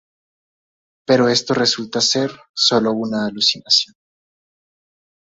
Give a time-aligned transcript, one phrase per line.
[1.07, 3.93] Pero esto resulta ser solo una alucinación.